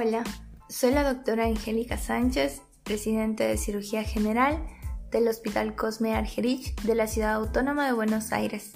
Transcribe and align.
Hola, 0.00 0.22
soy 0.68 0.92
la 0.92 1.02
doctora 1.02 1.46
Angélica 1.46 1.98
Sánchez, 1.98 2.62
residente 2.84 3.42
de 3.42 3.56
cirugía 3.56 4.04
general 4.04 4.64
del 5.10 5.26
Hospital 5.26 5.74
Cosme 5.74 6.14
Argerich 6.14 6.80
de 6.82 6.94
la 6.94 7.08
Ciudad 7.08 7.34
Autónoma 7.34 7.84
de 7.84 7.94
Buenos 7.94 8.30
Aires. 8.30 8.74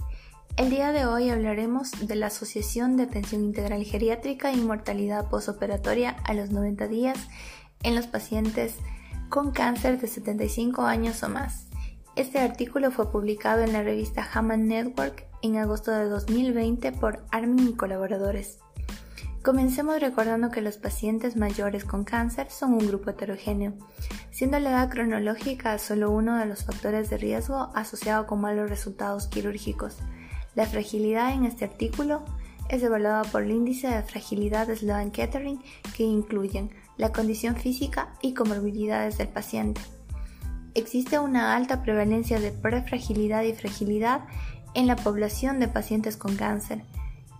El 0.56 0.70
día 0.70 0.90
de 0.90 1.06
hoy 1.06 1.30
hablaremos 1.30 1.92
de 2.08 2.16
la 2.16 2.26
Asociación 2.26 2.96
de 2.96 3.04
Atención 3.04 3.44
Integral 3.44 3.84
Geriátrica 3.84 4.52
y 4.52 4.56
Mortalidad 4.62 5.30
Postoperatoria 5.30 6.16
a 6.24 6.34
los 6.34 6.50
90 6.50 6.88
días 6.88 7.18
en 7.84 7.94
los 7.94 8.08
pacientes 8.08 8.74
con 9.28 9.52
cáncer 9.52 10.00
de 10.00 10.08
75 10.08 10.82
años 10.82 11.22
o 11.22 11.28
más. 11.28 11.68
Este 12.16 12.40
artículo 12.40 12.90
fue 12.90 13.12
publicado 13.12 13.62
en 13.62 13.72
la 13.72 13.84
revista 13.84 14.28
Hammond 14.34 14.64
Network 14.64 15.24
en 15.40 15.56
agosto 15.58 15.92
de 15.92 16.08
2020 16.08 16.90
por 16.90 17.24
Armin 17.30 17.68
y 17.68 17.74
colaboradores. 17.74 18.58
Comencemos 19.42 20.00
recordando 20.00 20.52
que 20.52 20.60
los 20.60 20.76
pacientes 20.76 21.36
mayores 21.36 21.84
con 21.84 22.04
cáncer 22.04 22.48
son 22.48 22.74
un 22.74 22.86
grupo 22.86 23.10
heterogéneo, 23.10 23.72
siendo 24.30 24.60
la 24.60 24.70
edad 24.70 24.88
cronológica 24.88 25.76
solo 25.78 26.12
uno 26.12 26.38
de 26.38 26.46
los 26.46 26.64
factores 26.64 27.10
de 27.10 27.18
riesgo 27.18 27.72
asociado 27.74 28.28
con 28.28 28.40
malos 28.40 28.70
resultados 28.70 29.26
quirúrgicos. 29.26 29.96
La 30.54 30.64
fragilidad 30.66 31.32
en 31.32 31.44
este 31.44 31.64
artículo 31.64 32.24
es 32.68 32.84
evaluada 32.84 33.24
por 33.24 33.42
el 33.42 33.50
índice 33.50 33.88
de 33.88 34.04
fragilidad 34.04 34.68
de 34.68 34.76
Sloan-Kettering 34.76 35.60
que 35.96 36.04
incluyen 36.04 36.70
la 36.96 37.10
condición 37.10 37.56
física 37.56 38.14
y 38.22 38.34
comorbilidades 38.34 39.18
del 39.18 39.28
paciente. 39.28 39.80
Existe 40.74 41.18
una 41.18 41.56
alta 41.56 41.82
prevalencia 41.82 42.38
de 42.38 42.52
prefragilidad 42.52 43.42
y 43.42 43.54
fragilidad 43.54 44.20
en 44.74 44.86
la 44.86 44.94
población 44.94 45.58
de 45.58 45.66
pacientes 45.66 46.16
con 46.16 46.36
cáncer, 46.36 46.84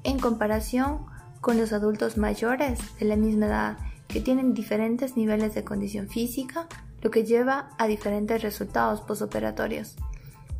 en 0.02 0.19
comparación 0.19 1.07
con 1.43 1.59
los 1.59 1.73
adultos 1.73 2.16
mayores 2.16 2.79
de 2.98 3.04
la 3.04 3.16
misma 3.16 3.46
edad 3.46 3.79
que 4.07 4.21
tienen 4.21 4.54
diferentes 4.54 5.16
niveles 5.16 5.54
de 5.54 5.65
condición 5.65 6.09
física, 6.09 6.68
lo 7.02 7.10
que 7.10 7.24
lleva 7.24 7.71
a 7.79 7.88
diferentes 7.88 8.40
resultados 8.43 9.01
posoperatorios. 9.01 9.96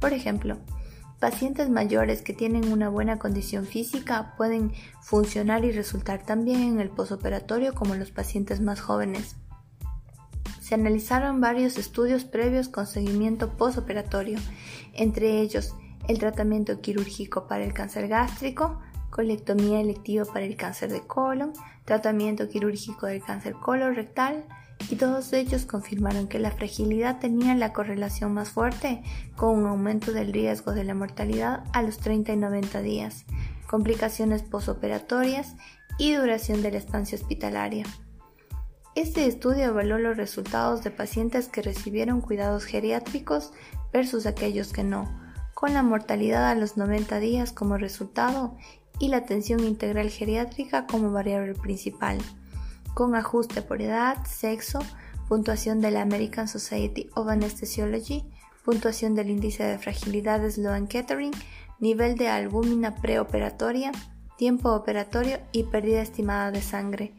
Por 0.01 0.13
ejemplo, 0.13 0.59
pacientes 1.21 1.71
mayores 1.71 2.21
que 2.23 2.33
tienen 2.33 2.73
una 2.73 2.89
buena 2.89 3.21
condición 3.21 3.65
física 3.65 4.35
pueden 4.37 4.73
funcionar 5.01 5.65
y 5.65 5.71
resultar 5.71 6.27
también 6.27 6.61
en 6.63 6.81
el 6.81 6.91
posoperatorio 6.91 7.75
como 7.75 7.95
los 7.95 8.11
pacientes 8.11 8.61
más 8.61 8.81
jóvenes. 8.81 9.37
Se 10.61 10.75
analizaron 10.75 11.41
varios 11.41 11.79
estudios 11.79 12.25
previos 12.25 12.69
con 12.69 12.89
seguimiento 12.89 13.51
posoperatorio, 13.57 14.41
entre 14.95 15.41
ellos 15.43 15.77
el 16.09 16.19
tratamiento 16.19 16.81
quirúrgico 16.81 17.47
para 17.47 17.63
el 17.63 17.73
cáncer 17.73 18.09
gástrico, 18.09 18.81
colectomía 19.13 19.81
electiva 19.81 20.25
para 20.25 20.47
el 20.47 20.57
cáncer 20.57 20.91
de 20.91 21.07
colon, 21.07 21.53
tratamiento 21.85 22.49
quirúrgico 22.49 23.07
del 23.07 23.23
cáncer 23.23 23.53
colorectal, 23.53 24.45
y 24.91 24.97
todos 24.97 25.33
ellos 25.33 25.65
confirmaron 25.65 26.27
que 26.27 26.41
la 26.41 26.51
fragilidad 26.51 27.21
tenía 27.21 27.55
la 27.55 27.73
correlación 27.73 28.35
más 28.35 28.49
fuerte 28.49 29.03
con 29.37 29.59
un 29.61 29.67
aumento 29.67 30.13
del 30.13 30.33
riesgo 30.33 30.73
de 30.73 30.83
la 30.83 30.95
mortalidad 30.95 31.63
a 31.73 31.83
los 31.83 31.99
30 31.99 32.33
y 32.33 32.37
90 32.37 32.83
días, 32.83 33.25
complicaciones 33.69 34.43
posoperatorias 34.43 35.55
y 35.99 36.15
duración 36.15 36.63
de 36.63 36.73
la 36.73 36.79
estancia 36.79 37.17
hospitalaria. 37.17 37.85
Este 38.95 39.27
estudio 39.27 39.67
evaluó 39.67 39.99
los 39.99 40.17
resultados 40.17 40.83
de 40.83 40.91
pacientes 40.91 41.49
que 41.49 41.63
recibieron 41.63 42.21
cuidados 42.21 42.65
geriátricos 42.65 43.53
versus 43.93 44.27
aquellos 44.27 44.73
que 44.73 44.85
no, 44.85 45.09
con 45.55 45.75
la 45.75 45.83
mortalidad 45.83 46.51
a 46.51 46.55
los 46.55 46.77
90 46.77 47.21
días 47.21 47.53
como 47.53 47.79
resultado 47.79 48.57
y 49.03 49.09
la 49.09 49.17
atención 49.17 49.65
integral 49.65 50.11
geriátrica 50.11 50.87
como 50.87 51.11
variable 51.11 51.55
principal, 51.55 52.19
con 52.95 53.17
ajuste 53.17 53.61
por 53.61 53.83
edad, 53.83 54.25
sexo, 54.25 54.79
puntuación 55.29 55.81
de 55.81 55.91
la 55.91 56.03
American 56.03 56.47
Society 56.47 57.11
of 57.17 57.27
Anesthesiology, 57.27 58.25
puntuación 58.65 59.17
del 59.17 59.31
índice 59.31 59.65
de 59.65 59.77
fragilidad 59.81 60.39
de 60.39 60.53
Sloan-Kettering, 60.53 61.33
nivel 61.81 62.17
de 62.17 62.29
albúmina 62.29 62.95
preoperatoria, 62.95 63.91
tiempo 64.39 64.71
operatorio 64.73 65.41
y 65.51 65.65
pérdida 65.65 66.01
estimada 66.01 66.53
de 66.53 66.63
sangre. 66.63 67.13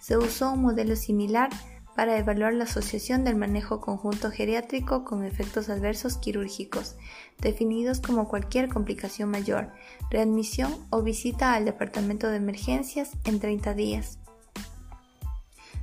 Se 0.00 0.16
usó 0.16 0.54
un 0.54 0.62
modelo 0.62 0.96
similar 0.96 1.50
para 1.98 2.16
evaluar 2.16 2.54
la 2.54 2.62
asociación 2.62 3.24
del 3.24 3.34
manejo 3.34 3.80
conjunto 3.80 4.30
geriátrico 4.30 5.04
con 5.04 5.24
efectos 5.24 5.68
adversos 5.68 6.16
quirúrgicos, 6.16 6.94
definidos 7.40 7.98
como 7.98 8.28
cualquier 8.28 8.68
complicación 8.68 9.30
mayor, 9.30 9.72
readmisión 10.08 10.72
o 10.90 11.02
visita 11.02 11.54
al 11.54 11.64
departamento 11.64 12.28
de 12.28 12.36
emergencias 12.36 13.10
en 13.24 13.40
30 13.40 13.74
días. 13.74 14.20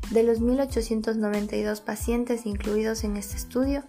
De 0.09 0.23
los 0.23 0.39
1.892 0.39 1.81
pacientes 1.81 2.45
incluidos 2.45 3.03
en 3.03 3.17
este 3.17 3.35
estudio, 3.35 3.83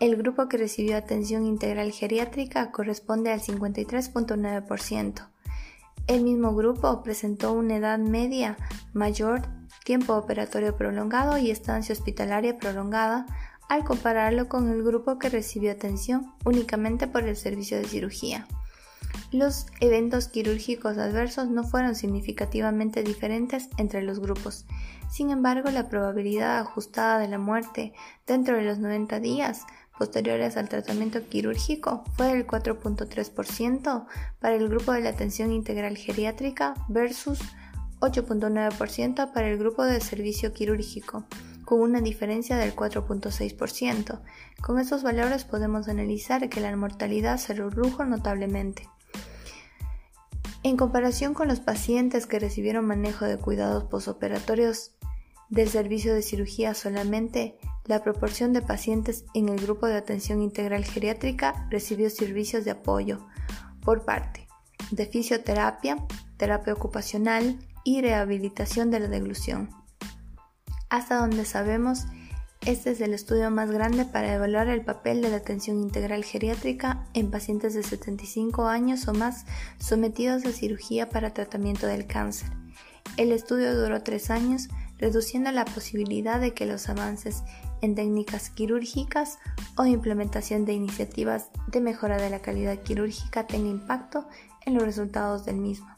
el 0.00 0.16
grupo 0.16 0.48
que 0.48 0.56
recibió 0.56 0.96
atención 0.96 1.46
integral 1.46 1.92
geriátrica 1.92 2.72
corresponde 2.72 3.30
al 3.30 3.40
53.9%. 3.40 5.28
El 6.08 6.24
mismo 6.24 6.56
grupo 6.56 7.04
presentó 7.04 7.52
una 7.52 7.76
edad 7.76 8.00
media 8.00 8.56
mayor 8.94 9.57
tiempo 9.88 10.14
operatorio 10.14 10.76
prolongado 10.76 11.38
y 11.38 11.50
estancia 11.50 11.94
hospitalaria 11.94 12.58
prolongada 12.58 13.24
al 13.70 13.84
compararlo 13.84 14.46
con 14.46 14.68
el 14.68 14.82
grupo 14.82 15.18
que 15.18 15.30
recibió 15.30 15.72
atención 15.72 16.30
únicamente 16.44 17.06
por 17.06 17.26
el 17.26 17.36
servicio 17.36 17.78
de 17.78 17.86
cirugía. 17.86 18.46
Los 19.32 19.64
eventos 19.80 20.28
quirúrgicos 20.28 20.98
adversos 20.98 21.48
no 21.48 21.64
fueron 21.64 21.94
significativamente 21.94 23.02
diferentes 23.02 23.70
entre 23.78 24.02
los 24.02 24.20
grupos. 24.20 24.66
Sin 25.10 25.30
embargo, 25.30 25.70
la 25.70 25.88
probabilidad 25.88 26.58
ajustada 26.58 27.18
de 27.18 27.28
la 27.28 27.38
muerte 27.38 27.94
dentro 28.26 28.56
de 28.56 28.64
los 28.64 28.78
90 28.78 29.20
días 29.20 29.64
posteriores 29.98 30.58
al 30.58 30.68
tratamiento 30.68 31.26
quirúrgico 31.26 32.04
fue 32.14 32.26
del 32.26 32.46
4.3% 32.46 34.06
para 34.38 34.54
el 34.54 34.68
grupo 34.68 34.92
de 34.92 35.00
la 35.00 35.08
atención 35.08 35.50
integral 35.50 35.96
geriátrica 35.96 36.74
versus 36.88 37.40
8.9% 38.00 39.32
para 39.32 39.48
el 39.48 39.58
grupo 39.58 39.84
de 39.84 40.00
servicio 40.00 40.52
quirúrgico, 40.52 41.24
con 41.64 41.80
una 41.80 42.00
diferencia 42.00 42.56
del 42.56 42.74
4.6%. 42.74 44.20
Con 44.60 44.78
estos 44.78 45.02
valores 45.02 45.44
podemos 45.44 45.88
analizar 45.88 46.48
que 46.48 46.60
la 46.60 46.74
mortalidad 46.76 47.38
se 47.38 47.54
redujo 47.54 48.04
notablemente. 48.04 48.88
En 50.62 50.76
comparación 50.76 51.34
con 51.34 51.48
los 51.48 51.60
pacientes 51.60 52.26
que 52.26 52.38
recibieron 52.38 52.86
manejo 52.86 53.24
de 53.24 53.38
cuidados 53.38 53.84
posoperatorios 53.84 54.92
del 55.48 55.68
servicio 55.68 56.14
de 56.14 56.22
cirugía 56.22 56.74
solamente, 56.74 57.56
la 57.84 58.02
proporción 58.02 58.52
de 58.52 58.60
pacientes 58.60 59.24
en 59.34 59.48
el 59.48 59.60
grupo 59.60 59.86
de 59.86 59.96
atención 59.96 60.42
integral 60.42 60.84
geriátrica 60.84 61.66
recibió 61.70 62.10
servicios 62.10 62.64
de 62.64 62.72
apoyo 62.72 63.26
por 63.80 64.04
parte 64.04 64.48
de 64.90 65.06
fisioterapia, 65.06 65.96
terapia 66.36 66.72
ocupacional, 66.72 67.58
y 67.84 68.00
rehabilitación 68.00 68.90
de 68.90 69.00
la 69.00 69.08
deglución. 69.08 69.70
Hasta 70.90 71.16
donde 71.16 71.44
sabemos, 71.44 72.06
este 72.66 72.90
es 72.90 73.00
el 73.00 73.14
estudio 73.14 73.50
más 73.50 73.70
grande 73.70 74.04
para 74.04 74.34
evaluar 74.34 74.68
el 74.68 74.84
papel 74.84 75.22
de 75.22 75.30
la 75.30 75.36
atención 75.36 75.78
integral 75.78 76.24
geriátrica 76.24 77.06
en 77.14 77.30
pacientes 77.30 77.74
de 77.74 77.82
75 77.82 78.66
años 78.66 79.06
o 79.08 79.14
más 79.14 79.46
sometidos 79.78 80.44
a 80.44 80.52
cirugía 80.52 81.08
para 81.08 81.32
tratamiento 81.32 81.86
del 81.86 82.06
cáncer. 82.06 82.50
El 83.16 83.32
estudio 83.32 83.74
duró 83.74 84.02
tres 84.02 84.30
años, 84.30 84.68
reduciendo 84.98 85.50
la 85.52 85.64
posibilidad 85.64 86.40
de 86.40 86.52
que 86.52 86.66
los 86.66 86.88
avances 86.88 87.42
en 87.80 87.94
técnicas 87.94 88.50
quirúrgicas 88.50 89.38
o 89.76 89.86
implementación 89.86 90.64
de 90.64 90.72
iniciativas 90.72 91.50
de 91.68 91.80
mejora 91.80 92.16
de 92.16 92.30
la 92.30 92.40
calidad 92.40 92.78
quirúrgica 92.82 93.46
tenga 93.46 93.68
impacto 93.68 94.28
en 94.66 94.74
los 94.74 94.82
resultados 94.82 95.46
del 95.46 95.56
mismo. 95.56 95.97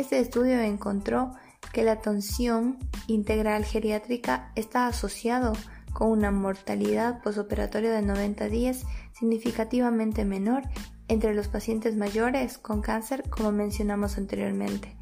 Este 0.00 0.18
estudio 0.18 0.58
encontró 0.60 1.32
que 1.74 1.82
la 1.82 1.92
atención 1.92 2.78
integral 3.06 3.66
geriátrica 3.66 4.50
está 4.54 4.86
asociado 4.86 5.52
con 5.92 6.08
una 6.08 6.30
mortalidad 6.30 7.20
posoperatoria 7.22 7.92
de 7.92 8.00
90 8.00 8.48
días 8.48 8.86
significativamente 9.12 10.24
menor 10.24 10.62
entre 11.08 11.34
los 11.34 11.48
pacientes 11.48 11.96
mayores 11.96 12.56
con 12.56 12.80
cáncer 12.80 13.28
como 13.28 13.52
mencionamos 13.52 14.16
anteriormente, 14.16 14.96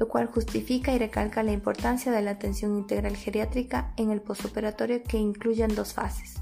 lo 0.00 0.08
cual 0.08 0.26
justifica 0.26 0.92
y 0.92 0.98
recalca 0.98 1.44
la 1.44 1.52
importancia 1.52 2.10
de 2.10 2.20
la 2.20 2.32
atención 2.32 2.76
integral 2.76 3.16
geriátrica 3.16 3.94
en 3.96 4.10
el 4.10 4.20
posoperatorio 4.20 5.00
que 5.04 5.18
incluyen 5.18 5.76
dos 5.76 5.92
fases 5.94 6.40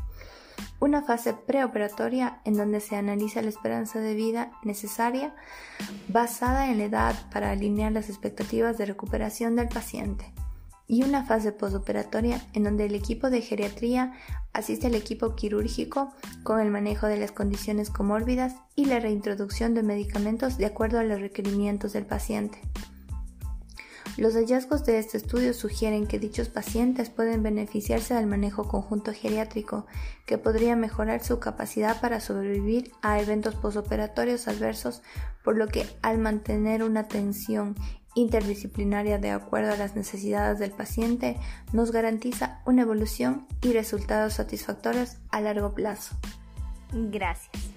una 0.81 1.03
fase 1.03 1.35
preoperatoria 1.35 2.41
en 2.45 2.57
donde 2.57 2.81
se 2.81 2.97
analiza 2.97 3.43
la 3.43 3.49
esperanza 3.49 4.01
de 4.01 4.15
vida 4.15 4.53
necesaria 4.63 5.35
basada 6.09 6.71
en 6.71 6.79
la 6.79 6.85
edad 6.85 7.31
para 7.33 7.51
alinear 7.51 7.93
las 7.93 8.09
expectativas 8.09 8.79
de 8.79 8.87
recuperación 8.87 9.57
del 9.57 9.69
paciente 9.69 10.33
y 10.89 11.03
una 11.03 11.25
fase 11.25 11.53
postoperatoria 11.53 12.41
en 12.55 12.65
donde 12.65 12.87
el 12.87 12.95
equipo 12.95 13.29
de 13.29 13.43
geriatría 13.43 14.15
asiste 14.55 14.87
al 14.87 14.95
equipo 14.95 15.37
quirúrgico 15.37 16.15
con 16.43 16.61
el 16.61 16.71
manejo 16.71 17.07
de 17.07 17.19
las 17.19 17.31
condiciones 17.31 17.91
comórbidas 17.91 18.55
y 18.75 18.87
la 18.87 18.99
reintroducción 18.99 19.75
de 19.75 19.83
medicamentos 19.83 20.57
de 20.57 20.67
acuerdo 20.67 20.99
a 20.99 21.05
los 21.05 21.21
requerimientos 21.21 21.93
del 21.93 22.07
paciente. 22.07 22.59
Los 24.19 24.35
hallazgos 24.35 24.85
de 24.85 24.99
este 24.99 25.17
estudio 25.17 25.55
sugieren 25.55 26.09
que 26.09 26.19
dichos 26.19 26.49
pacientes 26.49 27.09
pueden 27.09 27.45
beneficiarse 27.45 28.15
del 28.15 28.27
manejo 28.27 28.67
conjunto 28.67 29.13
geriátrico, 29.13 29.87
que 30.27 30.39
podría 30.39 30.75
mejorar 30.75 31.23
su 31.23 31.39
capacidad 31.39 32.01
para 32.01 32.19
sobrevivir 32.19 32.91
a 33.01 33.21
eventos 33.21 33.55
posoperatorios 33.55 34.49
adversos, 34.49 35.03
por 35.45 35.57
lo 35.57 35.69
que 35.69 35.87
al 36.03 36.19
mantener 36.19 36.83
una 36.83 37.01
atención 37.01 37.77
interdisciplinaria 38.17 39.19
de 39.19 39.31
acuerdo 39.31 39.73
a 39.73 39.77
las 39.77 39.95
necesidades 39.95 40.59
del 40.59 40.73
paciente, 40.73 41.37
nos 41.73 41.93
garantiza 41.93 42.61
una 42.67 42.83
evolución 42.83 43.47
y 43.63 43.73
resultados 43.73 44.33
satisfactorios 44.33 45.19
a 45.31 45.41
largo 45.41 45.75
plazo. 45.75 46.17
Gracias. 46.93 47.68